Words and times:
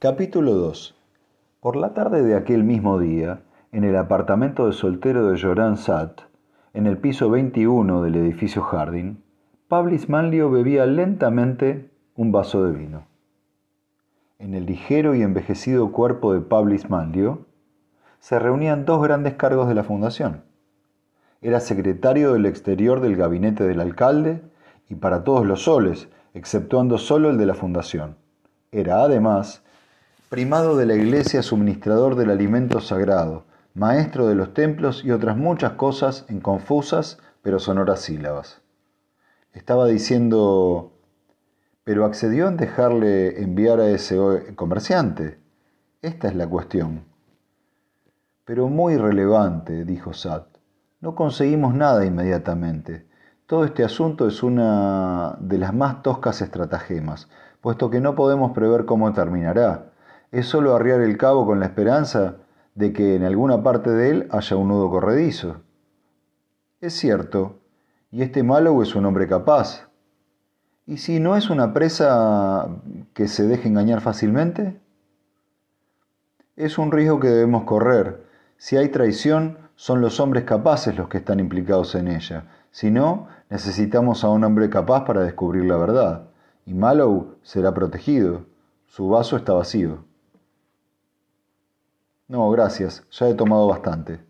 Capítulo 0.00 0.54
2 0.54 0.94
Por 1.58 1.74
la 1.74 1.92
tarde 1.92 2.22
de 2.22 2.36
aquel 2.36 2.62
mismo 2.62 3.00
día, 3.00 3.40
en 3.72 3.82
el 3.82 3.96
apartamento 3.96 4.66
de 4.66 4.72
soltero 4.72 5.28
de 5.28 5.40
Joran 5.40 5.76
Sat, 5.76 6.20
en 6.72 6.86
el 6.86 6.98
piso 6.98 7.28
21 7.30 8.02
del 8.02 8.14
edificio 8.14 8.62
Harding, 8.62 9.20
Pablis 9.66 10.08
Manlio 10.08 10.52
bebía 10.52 10.86
lentamente 10.86 11.90
un 12.14 12.30
vaso 12.30 12.62
de 12.62 12.78
vino. 12.78 13.08
En 14.38 14.54
el 14.54 14.66
ligero 14.66 15.16
y 15.16 15.22
envejecido 15.22 15.90
cuerpo 15.90 16.32
de 16.32 16.42
Pablis 16.42 16.88
Manlio 16.88 17.46
se 18.20 18.38
reunían 18.38 18.84
dos 18.84 19.02
grandes 19.02 19.34
cargos 19.34 19.66
de 19.66 19.74
la 19.74 19.82
fundación. 19.82 20.44
Era 21.42 21.58
secretario 21.58 22.34
del 22.34 22.46
exterior 22.46 23.00
del 23.00 23.16
gabinete 23.16 23.64
del 23.64 23.80
alcalde 23.80 24.42
y 24.88 24.94
para 24.94 25.24
todos 25.24 25.44
los 25.44 25.64
soles, 25.64 26.08
exceptuando 26.34 26.98
solo 26.98 27.30
el 27.30 27.36
de 27.36 27.46
la 27.46 27.54
fundación. 27.54 28.14
Era 28.70 29.02
además 29.02 29.64
primado 30.28 30.76
de 30.76 30.84
la 30.86 30.94
iglesia, 30.94 31.42
suministrador 31.42 32.14
del 32.14 32.30
alimento 32.30 32.80
sagrado, 32.80 33.46
maestro 33.74 34.26
de 34.26 34.34
los 34.34 34.52
templos 34.52 35.04
y 35.04 35.10
otras 35.10 35.36
muchas 35.36 35.72
cosas 35.72 36.26
en 36.28 36.40
confusas 36.40 37.18
pero 37.42 37.58
sonoras 37.58 38.00
sílabas. 38.00 38.60
Estaba 39.52 39.86
diciendo, 39.86 40.92
pero 41.82 42.04
accedió 42.04 42.48
en 42.48 42.58
dejarle 42.58 43.42
enviar 43.42 43.80
a 43.80 43.88
ese 43.88 44.18
comerciante. 44.54 45.38
Esta 46.02 46.28
es 46.28 46.34
la 46.34 46.46
cuestión. 46.46 47.04
Pero 48.44 48.68
muy 48.68 48.96
relevante, 48.96 49.84
dijo 49.84 50.12
Sat. 50.12 50.46
No 51.00 51.14
conseguimos 51.14 51.74
nada 51.74 52.04
inmediatamente. 52.04 53.06
Todo 53.46 53.64
este 53.64 53.82
asunto 53.82 54.26
es 54.26 54.42
una 54.42 55.38
de 55.40 55.56
las 55.56 55.72
más 55.72 56.02
toscas 56.02 56.42
estratagemas, 56.42 57.28
puesto 57.62 57.88
que 57.88 58.00
no 58.00 58.14
podemos 58.14 58.52
prever 58.52 58.84
cómo 58.84 59.10
terminará. 59.14 59.92
Es 60.30 60.46
solo 60.46 60.74
arriar 60.74 61.00
el 61.00 61.16
cabo 61.16 61.46
con 61.46 61.60
la 61.60 61.66
esperanza 61.66 62.36
de 62.74 62.92
que 62.92 63.16
en 63.16 63.24
alguna 63.24 63.62
parte 63.62 63.90
de 63.90 64.10
él 64.10 64.28
haya 64.30 64.56
un 64.56 64.68
nudo 64.68 64.90
corredizo. 64.90 65.62
Es 66.80 66.94
cierto, 66.94 67.58
y 68.10 68.22
este 68.22 68.42
Mallow 68.42 68.82
es 68.82 68.94
un 68.94 69.06
hombre 69.06 69.26
capaz. 69.26 69.88
¿Y 70.86 70.98
si 70.98 71.18
no 71.18 71.36
es 71.36 71.50
una 71.50 71.72
presa 71.72 72.68
que 73.14 73.26
se 73.28 73.46
deje 73.46 73.68
engañar 73.68 74.00
fácilmente? 74.00 74.80
Es 76.56 76.78
un 76.78 76.92
riesgo 76.92 77.20
que 77.20 77.28
debemos 77.28 77.64
correr. 77.64 78.24
Si 78.56 78.76
hay 78.76 78.88
traición, 78.88 79.58
son 79.76 80.00
los 80.00 80.18
hombres 80.20 80.44
capaces 80.44 80.96
los 80.96 81.08
que 81.08 81.18
están 81.18 81.40
implicados 81.40 81.94
en 81.94 82.08
ella. 82.08 82.46
Si 82.70 82.90
no, 82.90 83.28
necesitamos 83.50 84.24
a 84.24 84.30
un 84.30 84.44
hombre 84.44 84.68
capaz 84.70 85.04
para 85.04 85.22
descubrir 85.22 85.64
la 85.64 85.76
verdad. 85.76 86.28
Y 86.66 86.74
Mallow 86.74 87.36
será 87.42 87.72
protegido. 87.74 88.46
Su 88.86 89.08
vaso 89.08 89.36
está 89.36 89.52
vacío. 89.52 90.07
No, 92.28 92.50
gracias, 92.50 93.04
ya 93.10 93.26
he 93.26 93.34
tomado 93.34 93.66
bastante. 93.66 94.20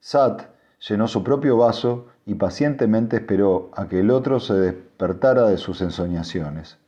Sat 0.00 0.42
llenó 0.88 1.06
su 1.06 1.22
propio 1.22 1.56
vaso 1.56 2.08
y 2.26 2.34
pacientemente 2.34 3.16
esperó 3.16 3.70
a 3.74 3.86
que 3.86 4.00
el 4.00 4.10
otro 4.10 4.40
se 4.40 4.54
despertara 4.54 5.46
de 5.46 5.56
sus 5.56 5.82
ensoñaciones. 5.82 6.78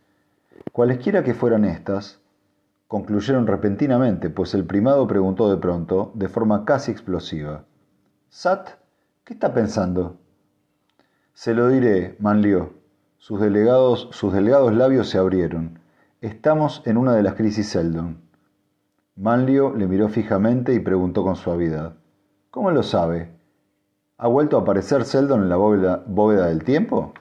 Cualesquiera 0.73 1.23
que 1.23 1.35
fueran 1.35 1.65
estas, 1.65 2.19
concluyeron 2.89 3.47
repentinamente, 3.47 4.29
pues 4.29 4.55
el 4.55 4.65
primado 4.65 5.07
preguntó 5.07 5.49
de 5.49 5.59
pronto, 5.59 6.11
de 6.15 6.29
forma 6.29 6.65
casi 6.65 6.91
explosiva. 6.91 7.65
Sat, 8.29 8.71
¿qué 9.25 9.35
está 9.35 9.55
pensando? 9.55 10.17
Se 11.33 11.55
lo 11.55 11.69
diré, 11.69 12.17
Manlió. 12.19 12.75
Sus, 13.19 13.41
delegados, 13.41 14.09
sus 14.11 14.33
delgados 14.33 14.75
labios 14.75 15.09
se 15.09 15.19
abrieron. 15.19 15.79
Estamos 16.21 16.83
en 16.87 16.97
una 16.97 17.15
de 17.15 17.23
las 17.23 17.35
crisis 17.35 17.69
Seldon. 17.69 18.32
Manlio 19.17 19.75
le 19.77 19.87
miró 19.87 20.09
fijamente 20.09 20.73
y 20.73 20.81
preguntó 20.81 21.23
con 21.23 21.37
suavidad. 21.37 21.97
¿Cómo 22.51 22.71
lo 22.71 22.83
sabe? 22.83 23.31
¿Ha 24.17 24.27
vuelto 24.27 24.57
a 24.57 24.63
aparecer 24.63 25.05
Seldon 25.05 25.43
en 25.43 25.51
la 25.51 25.57
bóveda, 25.57 26.47
del 26.47 26.65
tiempo? 26.65 27.13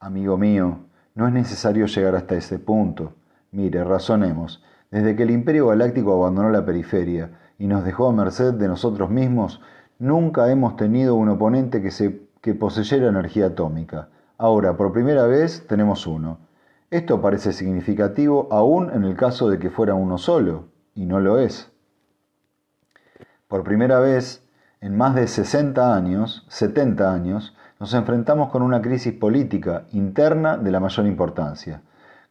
Amigo 0.00 0.38
mío, 0.38 0.78
no 1.14 1.26
es 1.26 1.34
necesario 1.34 1.84
llegar 1.84 2.16
hasta 2.16 2.36
ese 2.36 2.58
punto. 2.58 3.12
Mire, 3.52 3.84
razonemos. 3.84 4.64
Desde 4.90 5.14
que 5.14 5.24
el 5.24 5.30
Imperio 5.30 5.66
Galáctico 5.66 6.14
abandonó 6.14 6.48
la 6.48 6.64
periferia 6.64 7.32
y 7.58 7.66
nos 7.66 7.84
dejó 7.84 8.08
a 8.08 8.14
merced 8.14 8.54
de 8.54 8.66
nosotros 8.66 9.10
mismos, 9.10 9.60
nunca 9.98 10.50
hemos 10.50 10.76
tenido 10.76 11.16
un 11.16 11.28
oponente 11.28 11.82
que, 11.82 11.90
se, 11.90 12.22
que 12.40 12.54
poseyera 12.54 13.08
energía 13.08 13.48
atómica. 13.48 14.08
Ahora, 14.38 14.78
por 14.78 14.92
primera 14.92 15.26
vez, 15.26 15.66
tenemos 15.68 16.06
uno. 16.06 16.38
Esto 16.90 17.20
parece 17.20 17.52
significativo 17.52 18.48
aún 18.50 18.90
en 18.90 19.04
el 19.04 19.16
caso 19.16 19.50
de 19.50 19.58
que 19.58 19.68
fuera 19.68 19.92
uno 19.92 20.16
solo, 20.16 20.77
y 20.98 21.06
no 21.06 21.20
lo 21.20 21.38
es. 21.38 21.70
Por 23.46 23.62
primera 23.62 24.00
vez, 24.00 24.44
en 24.80 24.96
más 24.96 25.14
de 25.14 25.28
60 25.28 25.94
años, 25.94 26.44
70 26.48 27.14
años, 27.14 27.56
nos 27.78 27.94
enfrentamos 27.94 28.50
con 28.50 28.62
una 28.62 28.82
crisis 28.82 29.12
política 29.12 29.84
interna 29.92 30.56
de 30.56 30.72
la 30.72 30.80
mayor 30.80 31.06
importancia. 31.06 31.82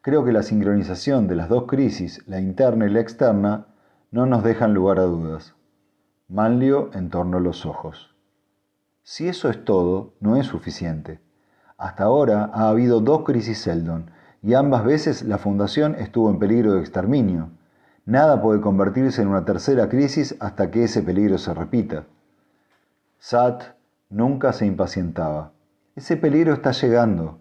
Creo 0.01 0.25
que 0.25 0.33
la 0.33 0.44
sincronización 0.44 1.29
de 1.29 1.38
las 1.38 1.47
dos 1.47 1.63
crisis, 1.63 2.22
la 2.28 2.41
interna 2.41 2.88
y 2.88 2.89
la 2.89 3.00
externa, 3.00 3.67
no 4.11 4.25
nos 4.25 4.44
dejan 4.44 4.73
lugar 4.73 4.99
a 4.99 5.03
dudas. 5.03 5.55
Manlio 6.28 6.89
entornó 6.94 7.39
los 7.39 7.66
ojos. 7.66 8.13
Si 9.01 9.29
eso 9.29 9.49
es 9.49 9.63
todo, 9.63 10.13
no 10.19 10.35
es 10.35 10.45
suficiente. 10.45 11.22
Hasta 11.78 12.03
ahora 12.03 12.51
ha 12.53 12.67
habido 12.67 12.99
dos 12.99 13.23
crisis 13.23 13.59
Seldon, 13.59 14.11
y 14.44 14.55
ambas 14.55 14.84
veces 14.84 15.23
la 15.23 15.38
fundación 15.38 15.95
estuvo 15.95 16.29
en 16.29 16.38
peligro 16.38 16.73
de 16.73 16.81
exterminio. 16.81 17.51
Nada 18.07 18.41
puede 18.41 18.62
convertirse 18.62 19.22
en 19.22 19.28
una 19.28 19.44
tercera 19.44 19.90
crisis 19.90 20.38
hasta 20.40 20.72
que 20.72 20.85
ese 20.85 21.03
peligro 21.03 21.38
se 21.38 21.53
repita. 21.53 22.06
Sat 23.19 23.75
nunca 24.09 24.53
se 24.53 24.66
impacientaba. 24.66 25.51
Ese 25.94 26.16
peligro 26.16 26.53
está 26.53 26.72
llegando. 26.72 27.40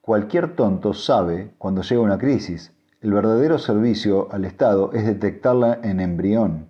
Cualquier 0.00 0.56
tonto 0.56 0.92
sabe 0.92 1.54
cuando 1.56 1.82
llega 1.82 2.00
una 2.00 2.18
crisis. 2.18 2.72
El 3.00 3.12
verdadero 3.12 3.58
servicio 3.58 4.26
al 4.32 4.44
Estado 4.44 4.90
es 4.92 5.06
detectarla 5.06 5.78
en 5.84 6.00
embrión. 6.00 6.66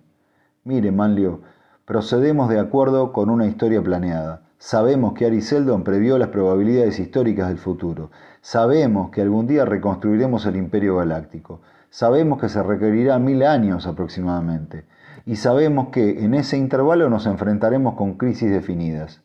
Mire, 0.63 0.91
Manlio, 0.91 1.41
procedemos 1.85 2.49
de 2.49 2.59
acuerdo 2.59 3.13
con 3.13 3.31
una 3.31 3.47
historia 3.47 3.81
planeada. 3.81 4.43
Sabemos 4.59 5.13
que 5.13 5.25
Ari 5.25 5.41
Seldon 5.41 5.83
previó 5.83 6.19
las 6.19 6.29
probabilidades 6.29 6.99
históricas 6.99 7.47
del 7.47 7.57
futuro. 7.57 8.11
Sabemos 8.41 9.09
que 9.09 9.23
algún 9.23 9.47
día 9.47 9.65
reconstruiremos 9.65 10.45
el 10.45 10.55
Imperio 10.55 10.97
Galáctico. 10.97 11.61
Sabemos 11.93 12.41
que 12.41 12.49
se 12.49 12.63
requerirá 12.63 13.19
mil 13.19 13.43
años 13.43 13.85
aproximadamente. 13.85 14.85
Y 15.27 15.35
sabemos 15.35 15.89
que 15.89 16.23
en 16.23 16.33
ese 16.33 16.57
intervalo 16.57 17.07
nos 17.07 17.27
enfrentaremos 17.27 17.93
con 17.93 18.15
crisis 18.15 18.49
definidas. 18.49 19.21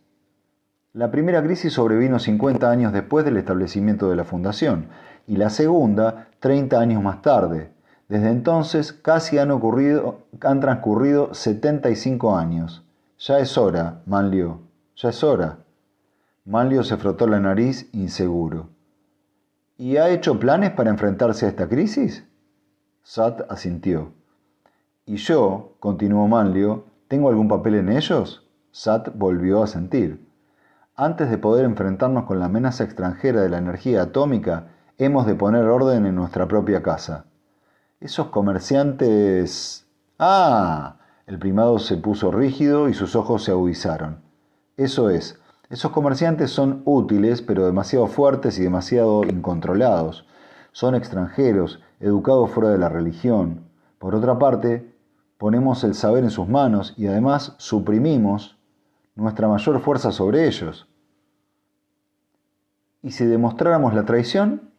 La 0.93 1.11
primera 1.11 1.43
crisis 1.43 1.73
sobrevino 1.73 2.19
50 2.19 2.71
años 2.71 2.93
después 2.93 3.25
del 3.25 3.39
establecimiento 3.39 4.11
de 4.11 4.17
la 4.17 4.25
fundación 4.25 4.89
y 5.27 5.39
la 5.39 5.49
segunda 5.49 6.29
30 6.41 6.79
años 6.79 7.03
más 7.03 7.23
tarde. 7.23 7.73
Desde 8.06 8.29
entonces 8.29 8.93
casi 8.93 9.39
han, 9.39 9.50
ocurrido, 9.50 10.27
han 10.43 10.61
transcurrido 10.61 11.33
75 11.33 12.37
años. 12.37 12.85
Ya 13.19 13.39
es 13.39 13.56
hora, 13.56 14.03
Manlio, 14.05 14.61
ya 14.95 15.09
es 15.09 15.25
hora. 15.25 15.61
Manlio 16.45 16.85
se 16.85 16.99
frotó 16.99 17.29
la 17.29 17.41
nariz 17.41 17.89
inseguro. 17.95 18.69
¿Y 19.79 19.97
ha 19.97 20.11
hecho 20.11 20.39
planes 20.39 20.73
para 20.73 20.91
enfrentarse 20.91 21.47
a 21.47 21.49
esta 21.49 21.67
crisis? 21.67 22.29
Sat 23.11 23.51
asintió. 23.51 24.13
¿Y 25.07 25.17
yo, 25.17 25.77
continuó 25.81 26.29
Manlio, 26.29 26.85
tengo 27.09 27.31
algún 27.31 27.49
papel 27.49 27.77
en 27.77 27.89
ellos? 27.89 28.47
Sat 28.71 29.17
volvió 29.17 29.63
a 29.63 29.67
sentir. 29.67 30.29
Antes 30.95 31.31
de 31.31 31.39
poder 31.39 31.65
enfrentarnos 31.65 32.25
con 32.25 32.39
la 32.39 32.45
amenaza 32.45 32.85
extranjera 32.85 33.41
de 33.41 33.49
la 33.49 33.57
energía 33.57 34.03
atómica, 34.03 34.67
hemos 34.99 35.25
de 35.25 35.35
poner 35.35 35.65
orden 35.65 36.05
en 36.05 36.17
nuestra 36.17 36.49
propia 36.49 36.83
casa. 36.83 37.25
Esos 37.99 38.27
comerciantes... 38.27 39.87
Ah. 40.19 40.99
El 41.27 41.38
primado 41.38 41.79
se 41.79 41.97
puso 41.97 42.31
rígido 42.31 42.91
y 42.91 42.94
sus 42.94 43.17
ojos 43.17 43.43
se 43.43 43.53
agudizaron. 43.53 44.21
Eso 44.77 45.09
es, 45.09 45.41
esos 45.71 45.93
comerciantes 45.93 46.50
son 46.50 46.82
útiles, 46.85 47.41
pero 47.41 47.65
demasiado 47.65 48.06
fuertes 48.06 48.59
y 48.59 48.65
demasiado 48.65 49.25
incontrolados. 49.25 50.27
Son 50.73 50.94
extranjeros, 50.94 51.81
educados 52.00 52.50
fuera 52.50 52.70
de 52.70 52.79
la 52.79 52.88
religión. 52.88 53.65
Por 53.99 54.15
otra 54.15 54.38
parte, 54.38 54.94
ponemos 55.38 55.85
el 55.85 55.94
saber 55.94 56.25
en 56.25 56.31
sus 56.31 56.49
manos 56.49 56.94
y 56.97 57.06
además 57.06 57.55
suprimimos 57.59 58.59
nuestra 59.15 59.49
mayor 59.49 59.81
fuerza 59.81 60.12
sobre 60.12 60.47
ellos. 60.47 60.88
¿Y 63.03 63.12
si 63.12 63.25
demostráramos 63.25 63.94
la 63.94 64.05
traición? 64.05 64.70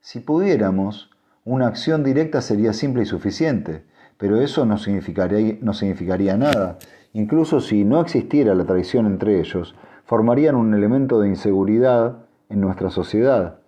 Si 0.00 0.20
pudiéramos, 0.20 1.10
una 1.44 1.66
acción 1.66 2.04
directa 2.04 2.40
sería 2.40 2.72
simple 2.72 3.02
y 3.02 3.06
suficiente, 3.06 3.84
pero 4.18 4.40
eso 4.40 4.66
no 4.66 4.78
significaría, 4.78 6.36
nada. 6.36 6.78
Incluso 7.12 7.60
si 7.60 7.84
no 7.84 8.00
existiera 8.00 8.54
la 8.54 8.64
traición 8.64 9.06
entre 9.06 9.40
ellos, 9.40 9.74
formarían 10.04 10.54
un 10.54 10.74
elemento 10.74 11.20
de 11.20 11.28
inseguridad 11.28 12.18
en 12.48 12.60
nuestra 12.60 12.90
sociedad. 12.90 13.61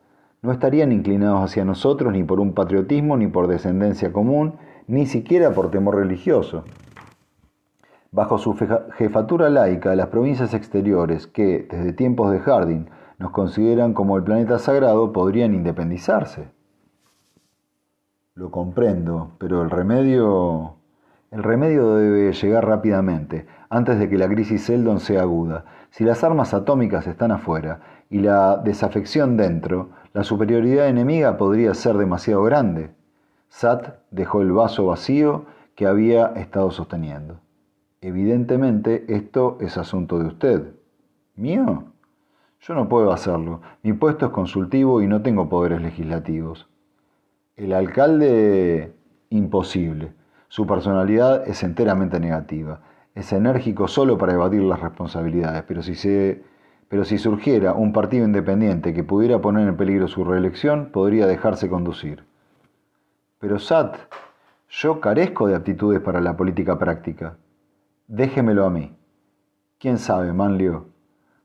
No 0.44 0.52
estarían 0.52 0.92
inclinados 0.92 1.42
hacia 1.42 1.64
nosotros 1.64 2.12
ni 2.12 2.22
por 2.22 2.38
un 2.38 2.52
patriotismo, 2.52 3.16
ni 3.16 3.26
por 3.28 3.46
descendencia 3.46 4.12
común, 4.12 4.56
ni 4.86 5.06
siquiera 5.06 5.52
por 5.52 5.70
temor 5.70 5.96
religioso. 5.96 6.64
Bajo 8.12 8.36
su 8.36 8.54
jefatura 8.54 9.48
laica, 9.48 9.96
las 9.96 10.08
provincias 10.08 10.52
exteriores, 10.52 11.26
que 11.26 11.66
desde 11.70 11.94
tiempos 11.94 12.30
de 12.30 12.40
Harding 12.40 12.90
nos 13.18 13.30
consideran 13.30 13.94
como 13.94 14.18
el 14.18 14.22
planeta 14.22 14.58
sagrado, 14.58 15.12
podrían 15.12 15.54
independizarse. 15.54 16.50
Lo 18.34 18.50
comprendo, 18.50 19.32
pero 19.38 19.62
el 19.62 19.70
remedio... 19.70 20.76
El 21.34 21.42
remedio 21.42 21.96
debe 21.96 22.32
llegar 22.32 22.64
rápidamente, 22.64 23.48
antes 23.68 23.98
de 23.98 24.08
que 24.08 24.16
la 24.16 24.28
crisis 24.28 24.66
Seldon 24.66 25.00
sea 25.00 25.22
aguda. 25.22 25.64
Si 25.90 26.04
las 26.04 26.22
armas 26.22 26.54
atómicas 26.54 27.08
están 27.08 27.32
afuera 27.32 27.80
y 28.08 28.20
la 28.20 28.58
desafección 28.58 29.36
dentro, 29.36 29.88
la 30.12 30.22
superioridad 30.22 30.86
enemiga 30.86 31.36
podría 31.36 31.74
ser 31.74 31.96
demasiado 31.96 32.44
grande. 32.44 32.90
Sat 33.48 33.96
dejó 34.12 34.42
el 34.42 34.52
vaso 34.52 34.86
vacío 34.86 35.46
que 35.74 35.88
había 35.88 36.26
estado 36.36 36.70
sosteniendo. 36.70 37.40
Evidentemente 38.00 39.04
esto 39.08 39.58
es 39.60 39.76
asunto 39.76 40.20
de 40.20 40.26
usted. 40.26 40.72
¿Mío? 41.34 41.86
Yo 42.60 42.74
no 42.74 42.88
puedo 42.88 43.10
hacerlo. 43.10 43.60
Mi 43.82 43.92
puesto 43.92 44.26
es 44.26 44.30
consultivo 44.30 45.02
y 45.02 45.08
no 45.08 45.20
tengo 45.22 45.48
poderes 45.48 45.82
legislativos. 45.82 46.68
El 47.56 47.72
alcalde, 47.72 48.94
imposible. 49.30 50.12
Su 50.54 50.68
personalidad 50.68 51.48
es 51.48 51.64
enteramente 51.64 52.20
negativa. 52.20 52.78
Es 53.16 53.32
enérgico 53.32 53.88
solo 53.88 54.18
para 54.18 54.34
evadir 54.34 54.62
las 54.62 54.78
responsabilidades, 54.78 55.64
pero 55.66 55.82
si 55.82 55.96
se 55.96 56.44
pero 56.88 57.04
si 57.04 57.18
surgiera 57.18 57.72
un 57.72 57.92
partido 57.92 58.24
independiente 58.24 58.94
que 58.94 59.02
pudiera 59.02 59.40
poner 59.40 59.66
en 59.66 59.76
peligro 59.76 60.06
su 60.06 60.22
reelección, 60.22 60.90
podría 60.92 61.26
dejarse 61.26 61.68
conducir. 61.68 62.22
Pero 63.40 63.58
Sat, 63.58 63.96
yo 64.68 65.00
carezco 65.00 65.48
de 65.48 65.56
aptitudes 65.56 66.00
para 66.00 66.20
la 66.20 66.36
política 66.36 66.78
práctica. 66.78 67.36
Déjemelo 68.06 68.64
a 68.64 68.70
mí. 68.70 68.96
¿Quién 69.80 69.98
sabe, 69.98 70.32
Manlio? 70.32 70.86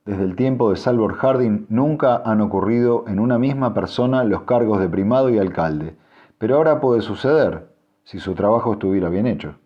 Desde 0.06 0.24
el 0.24 0.36
tiempo 0.36 0.70
de 0.70 0.76
Salvor 0.76 1.16
Harding 1.16 1.66
nunca 1.70 2.22
han 2.24 2.42
ocurrido 2.42 3.06
en 3.08 3.20
una 3.20 3.40
misma 3.40 3.74
persona 3.74 4.24
los 4.24 4.44
cargos 4.44 4.80
de 4.80 4.88
primado 4.88 5.32
y 5.32 5.40
alcalde, 5.40 5.96
pero 6.38 6.58
ahora 6.58 6.80
puede 6.80 7.02
suceder, 7.02 7.69
si 8.10 8.18
su 8.20 8.34
trabajo 8.34 8.74
estuviera 8.74 9.08
bien 9.08 9.28
hecho. 9.28 9.59